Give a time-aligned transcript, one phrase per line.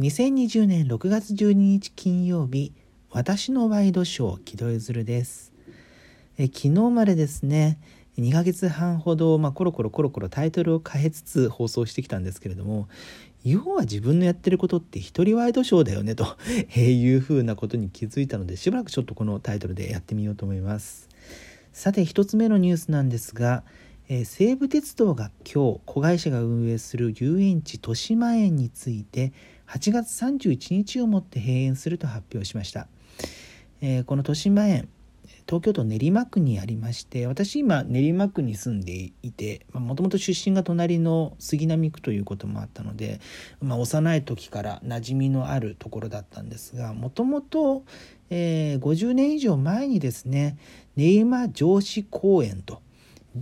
[0.00, 2.72] 2020年6月12日金曜日
[3.10, 5.52] 私のワイドショー木戸ゆです。
[6.38, 7.78] え昨日までですね
[8.16, 12.88] 2ヶ月半ほど、まあ、コロコロコロコロタイトルを変えつつ放送してきたんですけれども
[13.44, 16.38] 要は自分のやってることって一人ワイドショーだよねと
[16.80, 21.10] いうふうなことに気づいたのでしばらくちょっとこのタイトルでやってみようと思います。
[21.74, 23.64] さて1つ目のニュースなんですが、
[24.08, 29.34] えー、西武鉄道が今日子会社が運営する遊園地豊島園について
[29.70, 32.88] 8月31日をもって閉園すると発表しました、
[33.80, 34.88] えー、この豊島園
[35.46, 43.20] 東京都練馬区にありまして私今練馬区に住んでいてもともと出身が隣の杉並区ということもあったので、
[43.60, 47.82] まあ、幼い時から馴染みのあるところだったんですがもともと
[48.30, 50.56] 50年以上前にですね
[50.96, 52.80] 練馬城址公園と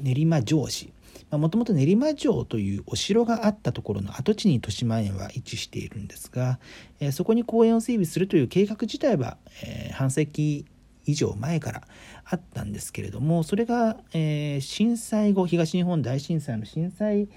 [0.00, 0.92] 練馬城址
[1.30, 6.58] もともと練馬城というお城があったところの跡地に豊島園は位置しているんですが、
[6.98, 10.66] えー、そこに公園を整備するという計画自体は、えー、半世紀
[11.06, 11.82] 以上前から
[12.24, 17.28] あったんですけれどもそれが、えー、震災後東日本大震災の震災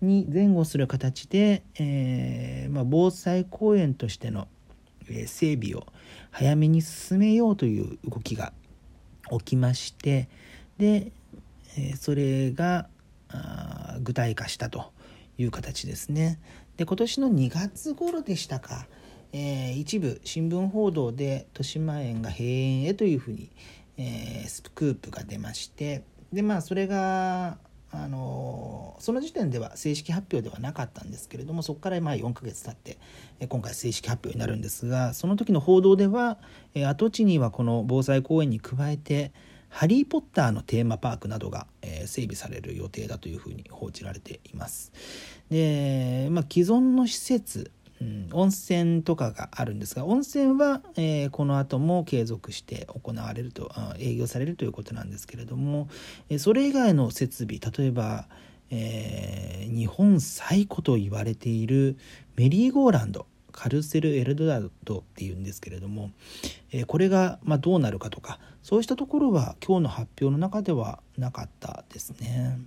[0.00, 4.48] に前後する形で、えー、まあ、防災公園としての、
[5.08, 5.86] え整備を
[6.30, 8.52] 早めに進めようという動きが
[9.30, 10.28] 起きまして
[10.78, 11.12] で、
[11.76, 12.88] えそれが
[14.00, 14.92] 具体化したと
[15.38, 16.40] いう形ですね。
[16.76, 18.86] で今年の2月頃でしたか
[19.36, 23.50] えー、一部新聞報道で豊島園が閉園へというふうに、
[23.96, 27.58] えー、スクープが出ましてでまあそれが
[27.90, 32.96] あのその時点では正式発表ではなかったんですけれどもそこからまあ4ヶ月経って
[33.46, 36.38] 今回正式発表になるんですがその時の報道では
[36.86, 39.32] 跡地にはこの防災公園に加えて
[39.74, 44.92] 「ハリー・ポッター」のテーマパークなどがえ整備される予定だというふうに報じられています。
[45.50, 55.88] で、まあ、既存の施設うん、温泉とかがあるんですが温泉は、えー、この後も継続して行われると営業されるということなんですけれども、
[56.28, 58.26] えー、それ以外の設備例えば、
[58.70, 61.96] えー、日本最古と言われている
[62.34, 66.10] メリーゴーランドカルセル・エルドラドっていうんですけれども、
[66.72, 72.58] えこれが、まあ、どうなるかとかそうしたところは今日の発表の中ではなかったですね。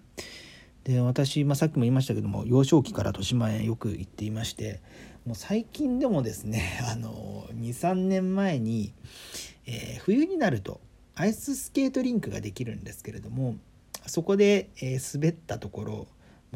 [0.84, 4.80] で私、まあ、さっきも言いましたけども幼少期から豊島園よく行っていまして
[5.25, 6.80] もう最近でもですね
[7.52, 8.94] 23年前に、
[9.66, 10.80] えー、冬になると
[11.16, 13.56] アイススケートリンクができるんですけれども
[14.06, 16.08] そこで、えー、滑ったところ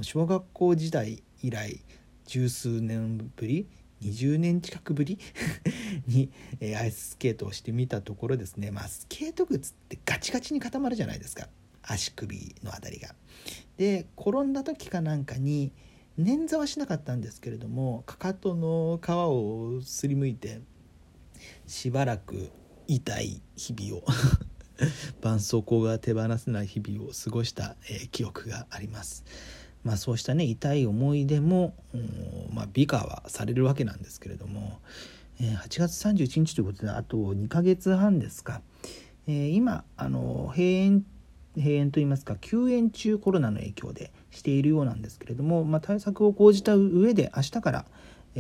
[0.03, 1.81] 小学校時代以来
[2.27, 3.65] 十数年ぶり
[4.01, 5.17] 20年近くぶり？
[6.07, 11.47] に、えー、アイススケートをしてみたところですねまあスケート靴ってガチガチに固まるじゃないですか
[11.83, 13.15] 足首の辺りが。
[13.77, 15.71] で転んだ時かなんかに
[16.19, 20.61] 捻挫はしなかったんですけれどもかかとの皮をすりむいて
[21.65, 22.51] しばらく
[22.87, 24.03] 痛い日々を
[25.21, 29.23] 絆創膏が手放せない日々を過ごした、えー、記憶があります。
[29.83, 31.73] まあ、そうしたね痛い思い出も、
[32.51, 34.79] まあ、美化はされるわけなんですけれども、
[35.39, 38.61] えー、8月31日ということであと2ヶ月半ですか、
[39.27, 41.05] えー、今あの閉園
[41.57, 47.85] 閉園といいますか休園中コロナの影響でしているようなんですけれども、まあ、対策を講じた上で明日から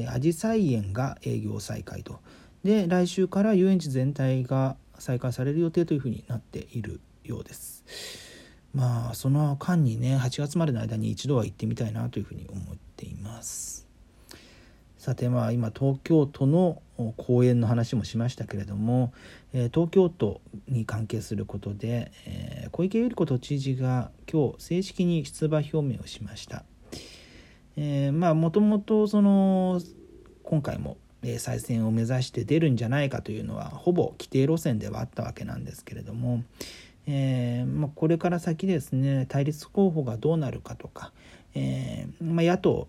[0.07, 2.19] あじさい園が営業再開と
[2.63, 7.83] で来週から遊園地全体が再開される予定というふうになっているようです。
[8.73, 13.90] まあその間にね8月までの間に一度は行ってみたいなというふうに思っています。
[15.01, 16.79] さてまあ今東京都の
[17.17, 19.11] 公園の話もしましたけれども、
[19.51, 26.65] え東京都に関係することで、え小池百合子都知事が今日正式に出馬表明をしました。
[27.77, 29.81] えー、まあもともとその
[30.43, 30.97] 今回も
[31.39, 36.43] 再選を目指して出るんじゃないかというのはほぼ規定路線ではあったわけなんですけれども、
[37.07, 41.11] えー、まあ、これから先ですね対立候補がどうなるかとか、
[41.55, 42.87] えー、まあ、野党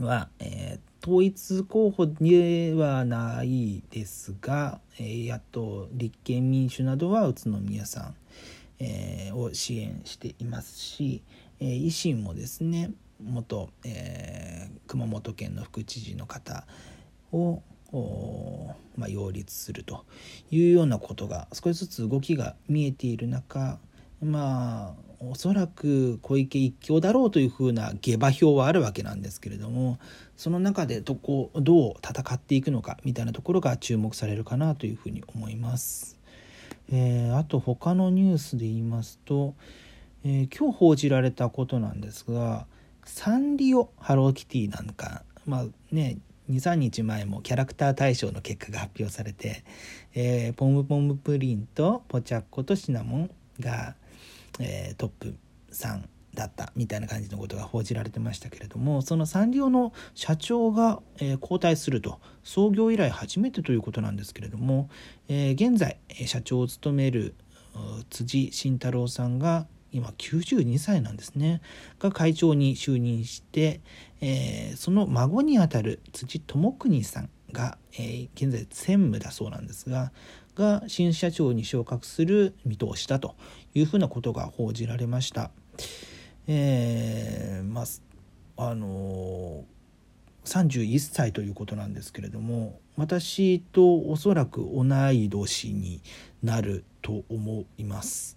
[0.00, 8.14] は、え統一候補ではないですが、え野党立憲民主などは宇都宮さん、
[8.78, 11.22] えー、を支援していますし、
[11.58, 12.90] えー、維新もですね
[13.22, 16.66] 元、え、熊本県の副知事の方
[17.32, 17.62] を
[18.96, 20.04] まあ、擁立すると
[20.50, 23.78] いうようなことが少しずつ動きが見えている中
[24.22, 29.98] まあおそらく小池一強だろうというふうな下馬評はあるわけなんですけれども
[30.36, 36.18] その中でどこどう戦っていくのかみたいなところが注目されるかなというふうに思います。
[36.92, 39.54] えー、あと他のニュースで言いますと、
[40.24, 42.66] えー、今日報じられたことなんですが
[43.04, 46.18] サンリオハローキティなんかまあね
[46.50, 49.62] 23日前もキャラクター大賞の結果が発表されて、
[50.14, 53.30] えー、ポムポムプリンとポチャッコとシナモン
[53.60, 53.94] が、
[54.58, 55.34] えー、トップ
[55.72, 56.02] 3
[56.34, 64.88] だったみたいな感じのことが報じられてましたけれどもそのサンリオの社長が、えー、交代すると創業以来初めてということなんですけれども、
[65.28, 67.34] えー、現在社長を務める
[68.10, 71.60] 辻慎太郎さんが今92歳なんですね。
[71.98, 73.80] が会長に就任して、
[74.20, 80.12] えー、その孫にあたる辻智邦さんが、え、現在専務だそうなんですが
[80.60, 83.34] が新社長に昇格する見通しだと
[83.74, 85.50] いうふうなことが報じられました。
[86.46, 87.82] えー、ま
[88.56, 89.64] ああの
[90.44, 96.02] 31歳ということなんですけれども私とおそらく同い年に
[96.42, 98.36] なると思います。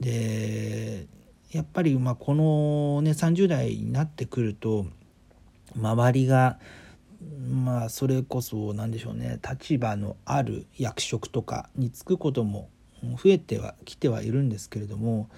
[0.00, 1.06] で
[1.52, 4.86] やっぱりまあこのね30代になってくると
[5.76, 6.58] 周りが
[7.20, 9.38] まあそれこそ何でしょうね。
[9.48, 12.68] 立場のある役職とかに就くことも
[13.02, 15.28] 増えてはきてはいるんですけれども、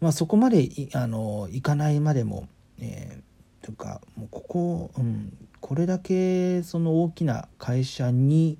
[0.00, 2.48] まあ、そこまであのいかないまでも、
[2.80, 8.58] えー、というかもうここ、うん、これだけその大きな会社に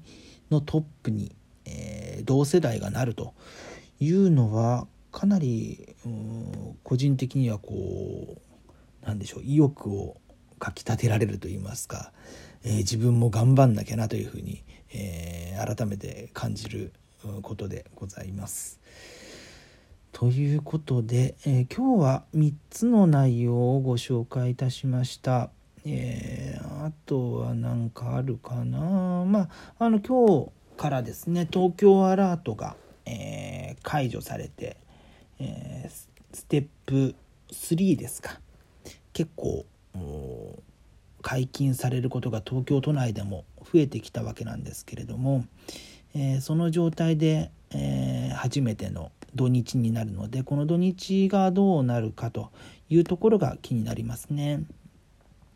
[0.51, 1.35] のトップに、
[1.65, 3.35] えー、同世代がなると
[3.99, 10.17] いうのはかなり、うん、個人的にはこうなんでしょう意欲を
[10.62, 12.12] かきたてられると言いますか、
[12.62, 14.62] えー、自分も頑張んなきゃなというふうに、
[14.94, 16.93] えー、改めて感じる
[17.43, 18.79] ことでございます。
[20.12, 25.50] ということで、えー、今日は3つの内容をご紹介いたしました。
[25.85, 29.49] えー、あとは何かあるかなまあ
[29.81, 34.76] あの今日からですね東京アラートが、えー、解除されて、
[35.41, 35.91] え
[36.32, 37.17] ステップ
[37.50, 38.38] 3ですか
[39.12, 39.67] 結構
[41.23, 45.44] 解禁されることが東京都内でも増えてきたわけなんですけれども、
[46.15, 52.50] えー、その状態で、えー、初めての土日になるのでこの土日がどうなるかと
[52.91, 54.65] いうところが気になりますね。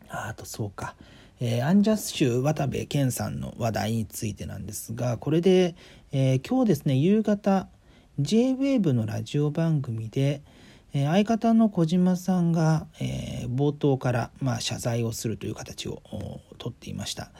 [0.09, 0.95] あとそうか、
[1.39, 5.75] えー、アンジャス州渡部健さんの話題についてなんですがこれで、
[6.11, 7.67] え、今日ですね夕方
[8.19, 10.41] JWAVE のラジオ番組で、
[10.97, 16.01] え、相方の小島さんが、え、冒頭から、ま、謝罪をするという形を
[16.57, 17.31] とっていました。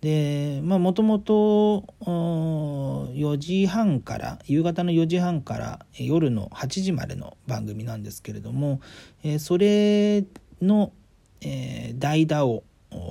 [0.00, 8.80] でまあもともと4時半から夕方の4時半から夜の8時までの番組なんですけれども、
[9.22, 10.24] え、それ
[10.62, 10.92] の、
[11.40, 12.62] え、代打を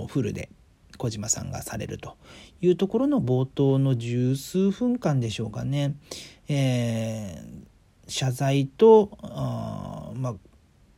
[0.08, 0.50] フルで
[0.98, 2.18] 小島さんがされると
[2.62, 5.96] いうところの冒頭の十数分間でしょうかね、
[6.48, 7.64] えー
[8.07, 10.36] 謝罪とあ、まあ、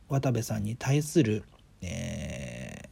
[0.08, 1.44] 渡部さんに対する、
[1.82, 2.88] え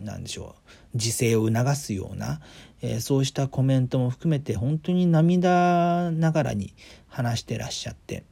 [0.00, 0.56] ー、何でしょ
[0.94, 2.40] う自制を促すような、
[2.82, 6.74] えー、そうしたコメントも含めて本当に涙ながらに
[7.08, 8.24] 話してらっしゃって、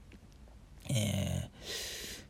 [0.88, 1.48] えー、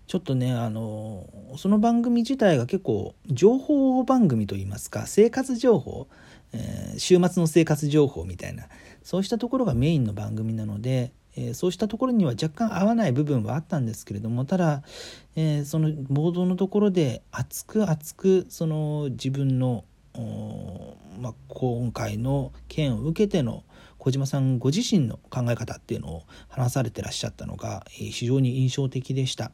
[0.07, 6.09] ちょっとねあのその番組自体が結構情報番組といいますか生活情報、
[6.53, 8.65] えー、週末の生活情報みたいな
[9.03, 14.83] そうしたところがメインの番組なのでえー、そうしたところには若干合わない部分はあったんですけれどもただ、
[15.37, 19.85] えー、そのボードのところで熱く熱くその自分の、
[21.21, 23.65] まあ、今回の件を受けての
[23.99, 29.53] 小島さんご自身の考え方っていうのを話されてらっしゃったのが、えー、非常に印象的でした。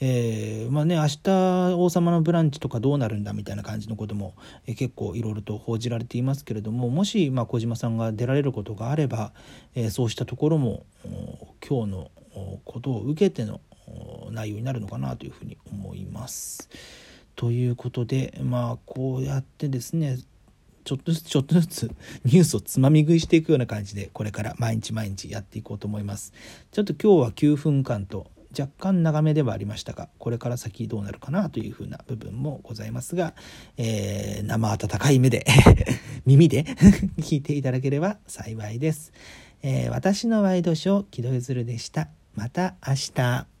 [0.00, 4.34] えー、まあね明日王様のブランチとかどうなるんだみたいな感じのことも、
[4.66, 9.32] えー、結構いろいろと報じられていますけれどももし、まあ、小島さんが出られることがあれば、
[9.74, 10.86] えー、そうしたところも
[11.66, 12.10] 今日の
[12.64, 13.60] ことを受けての
[14.30, 16.68] 内容になるのかなというふうに思います。
[17.34, 20.18] ということでまあこうやってですね
[20.84, 21.90] ちょっとずつちょっとずつ
[22.24, 26.32] ニュースをつまみ食いしていくような感じでこれから毎日毎日やっていこうと思います。
[26.72, 28.26] ちょっと今日は9分間と
[28.58, 33.34] 若干長めではありましたがこれから先どうなるかなというふうな部分もございますが、
[33.76, 35.46] えー、生温かい目で
[36.26, 36.64] 耳で
[37.20, 39.12] 聞いていただければ幸いです、
[39.62, 42.08] えー、私のワイドショー木戸ゆずるでした。
[42.38, 43.57] また明日。